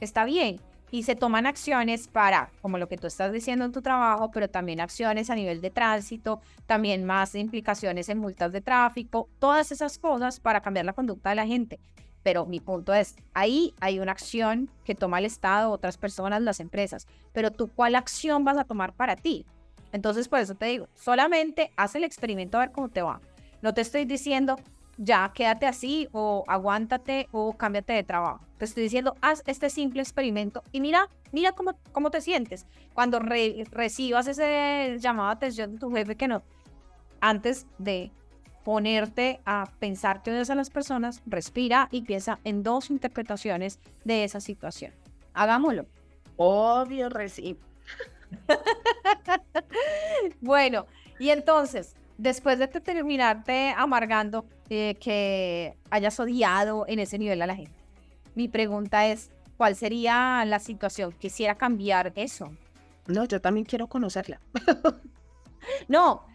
[0.00, 3.82] está bien y se toman acciones para, como lo que tú estás diciendo en tu
[3.82, 9.28] trabajo, pero también acciones a nivel de tránsito, también más implicaciones en multas de tráfico,
[9.38, 11.80] todas esas cosas para cambiar la conducta de la gente.
[12.22, 16.58] Pero mi punto es, ahí hay una acción que toma el Estado, otras personas, las
[16.58, 17.06] empresas.
[17.32, 19.46] Pero tú, ¿cuál acción vas a tomar para ti?
[19.92, 23.20] Entonces, por eso te digo, solamente haz el experimento a ver cómo te va.
[23.62, 24.56] No te estoy diciendo,
[24.98, 28.40] ya, quédate así o aguántate o cámbiate de trabajo.
[28.58, 32.66] Te estoy diciendo, haz este simple experimento y mira, mira cómo, cómo te sientes.
[32.94, 36.42] Cuando recibas ese llamado de atención de tu jefe que no,
[37.20, 38.10] antes de
[38.64, 44.24] ponerte a pensar que odias a las personas, respira y piensa en dos interpretaciones de
[44.24, 44.92] esa situación.
[45.34, 45.86] Hagámoslo.
[46.36, 47.60] Obvio, recibo.
[50.40, 50.86] bueno,
[51.18, 57.56] y entonces, después de terminarte amargando eh, que hayas odiado en ese nivel a la
[57.56, 57.78] gente,
[58.34, 61.12] mi pregunta es, ¿cuál sería la situación?
[61.12, 62.50] Quisiera cambiar eso.
[63.06, 64.40] No, yo también quiero conocerla.
[65.88, 66.26] no,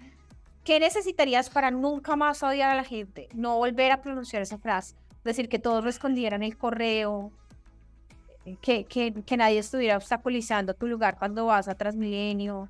[0.63, 3.27] ¿Qué necesitarías para nunca más odiar a la gente?
[3.33, 4.95] No volver a pronunciar esa frase.
[5.23, 7.31] Decir que todos respondieran el correo,
[8.61, 12.69] que, que, que nadie estuviera obstaculizando tu lugar cuando vas a Transmilenio,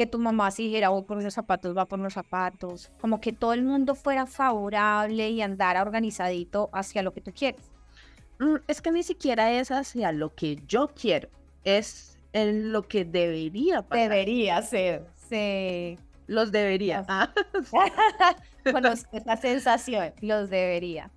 [0.00, 2.90] que tu mamá si dijera voy por los zapatos, va por los zapatos.
[3.02, 7.70] Como que todo el mundo fuera favorable y andara organizadito hacia lo que tú quieres.
[8.38, 11.28] Mm, es que ni siquiera es hacia lo que yo quiero,
[11.64, 14.08] es en lo que debería pasar.
[14.08, 15.98] Debería ser, sí.
[16.26, 17.04] Los debería.
[17.06, 17.30] Ah.
[18.72, 21.10] bueno, esa sensación, los debería.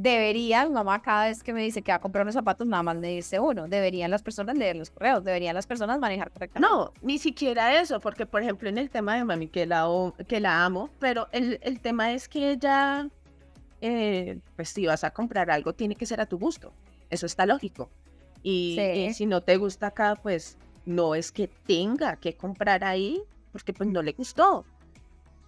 [0.00, 2.94] Deberían, mamá cada vez que me dice que va a comprar unos zapatos, nada más
[2.98, 3.66] me dice uno.
[3.66, 6.72] Deberían las personas leer los correos, deberían las personas manejar correctamente.
[6.72, 9.88] No, ni siquiera eso, porque por ejemplo en el tema de mami, que la,
[10.28, 13.08] que la amo, pero el, el tema es que ella,
[13.80, 16.72] eh, pues si vas a comprar algo, tiene que ser a tu gusto.
[17.10, 17.90] Eso está lógico.
[18.44, 23.20] Y, y si no te gusta acá, pues no es que tenga que comprar ahí,
[23.50, 24.64] porque pues no le gustó.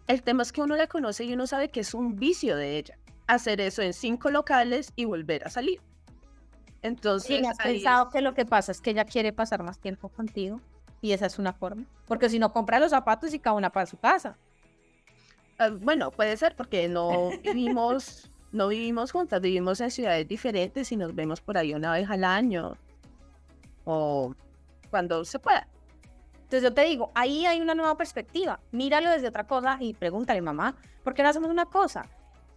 [0.08, 2.78] El tema es que uno la conoce y uno sabe que es un vicio de
[2.78, 2.98] ella.
[3.30, 5.80] Hacer eso en cinco locales y volver a salir.
[6.82, 10.08] Entonces, sí, has pensado que lo que pasa es que ella quiere pasar más tiempo
[10.08, 10.60] contigo
[11.00, 11.84] y esa es una forma.
[12.06, 14.36] Porque si no compra los zapatos y cada una para su casa.
[15.60, 20.96] Ah, bueno, puede ser porque no vivimos, no vivimos juntas, vivimos en ciudades diferentes y
[20.96, 22.76] nos vemos por ahí una vez al año
[23.84, 24.34] o
[24.90, 25.68] cuando se pueda.
[26.34, 28.58] Entonces yo te digo, ahí hay una nueva perspectiva.
[28.72, 32.08] Míralo desde otra cosa y pregúntale, mamá, ¿por qué no hacemos una cosa?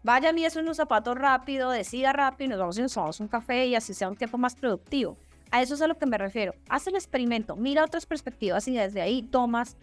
[0.04, 2.94] Vaya a mí eso en un zapato rápido, decida rápido y nos vamos y nos
[2.94, 5.18] tomamos un café y así sea un tiempo más productivo.
[5.50, 6.54] A eso es a lo que me refiero.
[6.68, 9.78] Haz el experimento, mira otras perspectivas y desde ahí tomas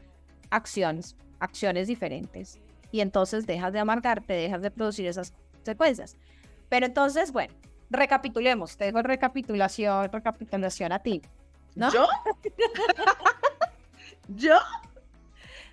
[0.51, 2.61] acciones, acciones diferentes.
[2.93, 6.17] Y entonces dejas de amargarte, dejas de producir esas secuencias.
[6.69, 7.55] Pero entonces, bueno,
[7.89, 8.77] recapitulemos.
[8.77, 11.23] Te dejo recapitulación, recapitulación a ti.
[11.75, 11.93] ¿no?
[11.93, 12.07] ¿Yo?
[14.29, 14.59] ¿Yo?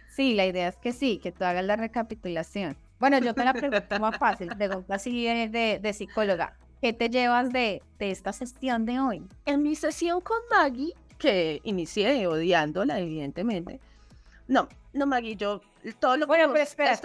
[0.09, 2.77] Sí, la idea es que sí, que tú hagas la recapitulación.
[2.99, 6.57] Bueno, yo te la pregunto más fácil, pregunta así de, de, psicóloga.
[6.81, 9.23] ¿Qué te llevas de, de esta sesión de hoy?
[9.45, 13.79] En mi sesión con Maggie, que inicié odiándola, evidentemente.
[14.47, 15.61] No, no, Maggie, yo
[15.99, 16.27] todo lo que...
[16.27, 16.97] Bueno, pero espera,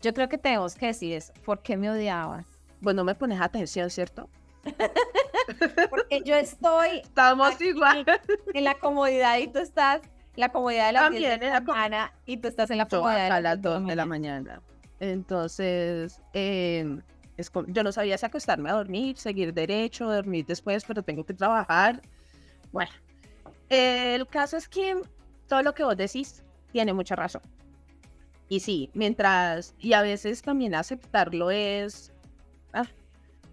[0.00, 1.32] Yo creo que tenemos que decir eso.
[1.44, 2.46] ¿Por qué me odiabas?
[2.80, 4.28] Bueno, me pones atención, ¿cierto?
[5.90, 6.98] Porque yo estoy...
[6.98, 8.04] Estamos igual.
[8.54, 10.02] En la comodidad y tú estás
[10.34, 13.60] la comodidad de la, de la mañana y tú estás en la comodidad a las
[13.60, 14.62] 2 de la mañana.
[15.02, 17.02] Entonces, em,
[17.66, 22.00] yo no sabía si acostarme a dormir, seguir derecho, dormir después, pero tengo que trabajar.
[22.70, 22.92] Bueno,
[23.68, 25.02] el caso es que
[25.48, 27.42] todo lo que vos decís tiene mucha razón.
[28.48, 32.12] Y sí, mientras, y a veces también aceptarlo es,
[32.72, 32.86] ah,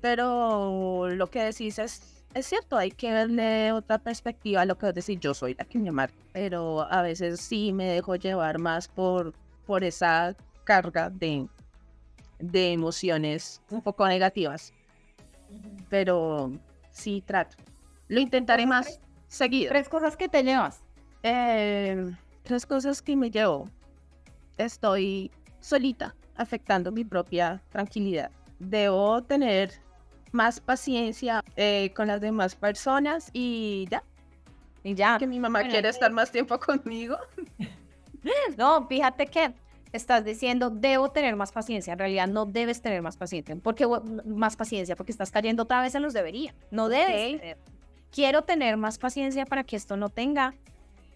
[0.01, 4.89] pero lo que decís es es cierto, hay que verle otra perspectiva a lo que
[4.89, 8.59] es decir, yo soy la que me amarga, pero a veces sí me dejo llevar
[8.59, 9.33] más por,
[9.65, 10.35] por esa
[10.69, 11.47] carga de,
[12.37, 14.71] de emociones un poco negativas.
[15.89, 16.51] Pero
[16.91, 17.57] sí trato.
[18.07, 19.69] Lo intentaré más seguido.
[19.69, 20.83] Tres cosas que te llevas.
[21.23, 22.11] Eh,
[22.43, 23.67] tres cosas que me llevo.
[24.59, 28.29] Estoy solita, afectando mi propia tranquilidad.
[28.59, 29.71] Debo tener
[30.31, 34.03] más paciencia eh, con las demás personas y ya.
[34.83, 35.17] Y ya.
[35.17, 37.17] Que mi mamá quiere estar más tiempo conmigo.
[38.57, 39.53] No, fíjate que
[39.91, 41.93] estás diciendo debo tener más paciencia.
[41.93, 43.55] En realidad no debes tener más paciencia.
[43.55, 43.87] ¿Por qué
[44.25, 44.95] más paciencia?
[44.95, 46.53] Porque estás cayendo otra vez en los debería.
[46.71, 47.57] No debes.
[48.11, 50.53] Quiero tener más paciencia para que esto no tenga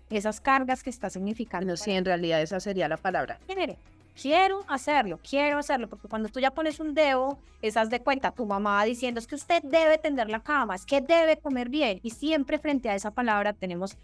[0.09, 1.67] esas cargas que está significando.
[1.67, 3.39] No, sí, en realidad esa sería la palabra.
[3.47, 3.77] Genere
[4.19, 8.45] quiero hacerlo, quiero hacerlo, porque cuando tú ya pones un dedo, esas de cuenta tu
[8.45, 12.11] mamá diciendo es que usted debe tender la cama, es que debe comer bien, y
[12.11, 13.97] siempre frente a esa palabra tenemos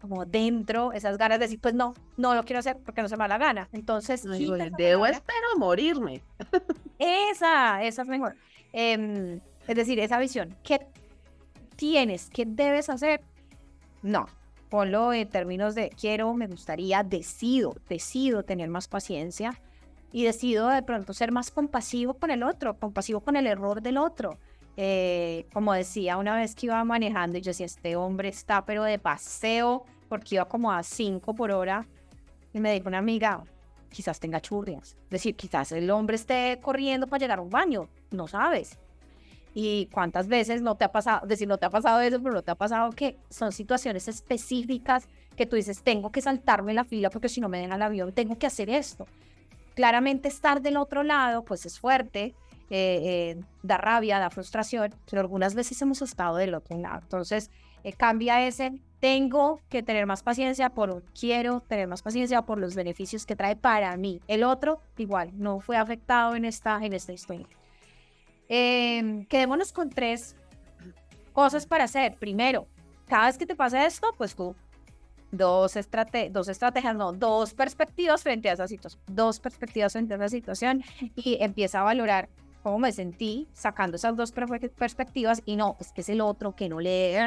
[0.00, 3.16] como dentro esas ganas de decir, pues no, no lo quiero hacer porque no se
[3.16, 3.68] me da la gana.
[3.72, 6.22] Entonces, no, digo, debo espero morirme.
[6.98, 8.36] esa, esa es mejor.
[8.72, 10.86] Em, Es decir, esa visión, ¿qué
[11.76, 12.30] tienes?
[12.30, 13.22] ¿Qué debes hacer?
[14.02, 14.26] No,
[14.68, 19.60] ponlo en términos de quiero, me gustaría, decido, decido tener más paciencia
[20.12, 23.98] y decido de pronto ser más compasivo con el otro, compasivo con el error del
[23.98, 24.38] otro.
[24.80, 28.84] Eh, como decía una vez que iba manejando y yo decía, este hombre está pero
[28.84, 31.84] de paseo porque iba como a 5 por hora
[32.52, 33.42] y me dijo una amiga,
[33.90, 34.96] quizás tenga churrias.
[35.10, 38.78] Decir, quizás el hombre esté corriendo para llegar a un baño, no sabes.
[39.52, 42.42] Y cuántas veces no te ha pasado, decir, no te ha pasado eso, pero no
[42.42, 47.10] te ha pasado que son situaciones específicas que tú dices, tengo que saltarme la fila
[47.10, 49.08] porque si no me deja el avión, tengo que hacer esto.
[49.74, 52.36] Claramente estar del otro lado, pues es fuerte,
[52.70, 57.00] eh, eh, da rabia, da frustración, pero algunas veces hemos estado del otro lado.
[57.02, 57.50] Entonces,
[57.84, 62.58] eh, cambia ese tengo que tener más paciencia por un quiero tener más paciencia por
[62.58, 64.20] los beneficios que trae para mí.
[64.26, 67.46] El otro, igual, no fue afectado en esta, en esta historia.
[68.48, 70.34] Em, quedémonos con tres
[71.32, 72.16] cosas para hacer.
[72.16, 72.66] Primero,
[73.06, 74.56] cada vez que te pasa esto, pues tú,
[75.30, 80.16] dos, estrate dos estrategias, no, dos perspectivas frente a esa situación, dos perspectivas frente a
[80.16, 80.82] esa situación
[81.14, 82.28] y empieza a valorar
[82.62, 86.68] cómo me sentí sacando esas dos perspectivas y no, es que es el otro que
[86.68, 87.18] no le...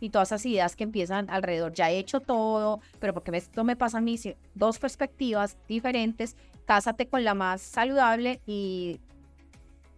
[0.00, 3.76] Y todas esas ideas que empiezan alrededor, ya he hecho todo, pero porque esto me
[3.76, 4.18] pasa a mí,
[4.54, 6.36] dos perspectivas diferentes,
[6.66, 9.00] cásate con la más saludable y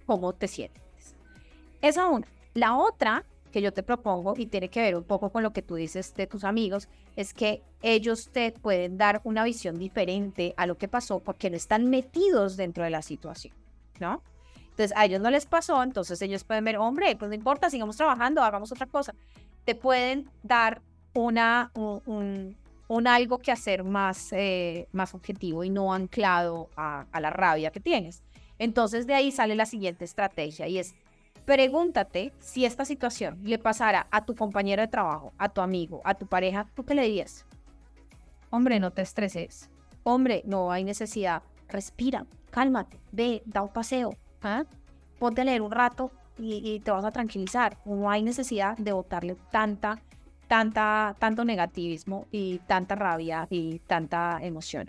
[0.04, 0.82] cómo te sientes.
[1.80, 2.26] Esa una.
[2.54, 3.24] La otra
[3.56, 6.14] que yo te propongo y tiene que ver un poco con lo que tú dices
[6.14, 10.88] de tus amigos, es que ellos te pueden dar una visión diferente a lo que
[10.88, 13.54] pasó porque no están metidos dentro de la situación,
[13.98, 14.22] ¿no?
[14.76, 17.96] Entonces a ellos no les pasó, entonces ellos pueden ver, hombre, pues no importa, sigamos
[17.96, 19.14] trabajando, hagamos otra cosa.
[19.64, 20.82] Te pueden dar
[21.14, 22.54] una, un,
[22.86, 27.70] un, algo que hacer más, eh, más objetivo y no anclado a, a la rabia
[27.70, 28.22] que tienes.
[28.58, 30.94] Entonces de ahí sale la siguiente estrategia y es
[31.46, 36.12] pregúntate si esta situación le pasara a tu compañero de trabajo, a tu amigo, a
[36.12, 37.46] tu pareja, ¿tú qué le dirías?
[38.50, 39.70] Hombre, no te estreses.
[40.02, 41.42] Hombre, no hay necesidad.
[41.66, 44.64] Respira, cálmate, ve, da un paseo, ¿Ah?
[45.18, 47.78] ponte a leer un rato y, te vas a tranquilizar.
[47.84, 49.98] No hay necesidad de botarle tanta,
[50.48, 54.88] tanta, tanto negativismo y tanta rabia y tanta emoción.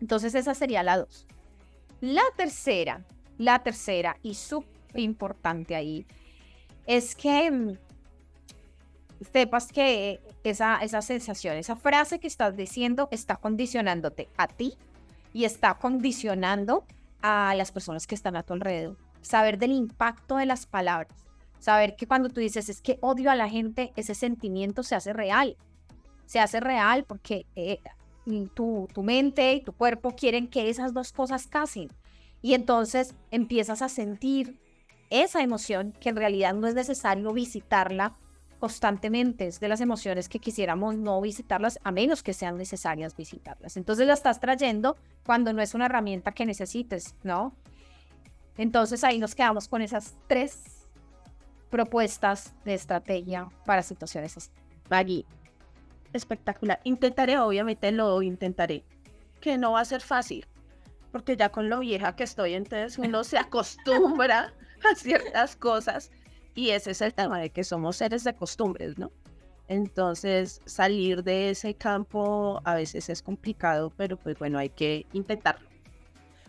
[0.00, 1.26] Entonces esa sería la dos.
[2.00, 3.04] La tercera,
[3.38, 6.04] la tercera y súper importante ahí
[6.86, 7.78] es que mm,
[9.32, 14.74] sepas que esa, esa sensación, esa frase que estás diciendo está condicionándote a ti
[15.32, 16.84] y está condicionando
[17.26, 18.98] a las personas que están a tu alrededor.
[19.22, 21.24] Saber del impacto de las palabras.
[21.58, 25.14] Saber que cuando tú dices es que odio a la gente, ese sentimiento se hace
[25.14, 25.56] real.
[26.26, 27.78] Se hace real porque eh,
[28.52, 31.88] tu, tu mente y tu cuerpo quieren que esas dos cosas casen.
[32.42, 34.60] Y entonces empiezas a sentir
[35.08, 38.18] esa emoción que en realidad no es necesario visitarla
[38.58, 39.46] constantemente.
[39.46, 43.76] Es de las emociones que quisiéramos no visitarlas a menos que sean necesarias visitarlas.
[43.76, 47.54] Entonces la estás trayendo cuando no es una herramienta que necesites, ¿no?
[48.56, 50.88] Entonces ahí nos quedamos con esas tres
[51.70, 54.50] propuestas de estrategia para situaciones así.
[54.88, 55.26] Maggie,
[56.12, 56.80] espectacular.
[56.84, 58.84] Intentaré, obviamente lo intentaré,
[59.40, 60.46] que no va a ser fácil,
[61.10, 64.54] porque ya con lo vieja que estoy, entonces uno se acostumbra
[64.88, 66.10] a ciertas cosas
[66.54, 69.10] y ese es el tema de que somos seres de costumbres, ¿no?
[69.66, 75.68] Entonces, salir de ese campo a veces es complicado, pero pues bueno, hay que intentarlo.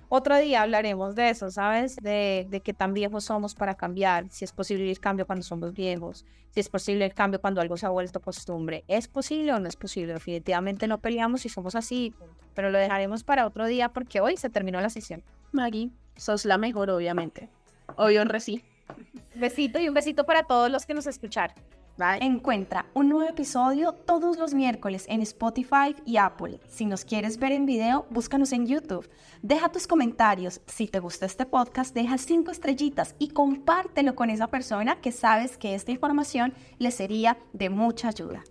[0.10, 1.96] Otro día hablaremos de eso, ¿sabes?
[1.96, 5.74] De, de que tan viejos somos para cambiar, si es posible el cambio cuando somos
[5.74, 8.84] viejos, si es posible el cambio cuando algo se ha vuelto costumbre.
[8.88, 10.14] ¿Es posible o no es posible?
[10.14, 12.14] Definitivamente no peleamos si somos así,
[12.54, 15.24] pero lo dejaremos para otro día porque hoy se terminó la sesión.
[15.52, 17.50] Maggie, sos la mejor, obviamente.
[17.98, 18.64] Obvio en reci.
[19.36, 21.56] Besito y un besito para todos los que nos escucharon.
[22.20, 26.60] Encuentra un nuevo episodio todos los miércoles en Spotify y Apple.
[26.68, 29.10] Si nos quieres ver en video, búscanos en YouTube.
[29.42, 30.60] Deja tus comentarios.
[30.66, 35.58] Si te gusta este podcast, deja cinco estrellitas y compártelo con esa persona que sabes
[35.58, 38.44] que esta información le sería de mucha ayuda.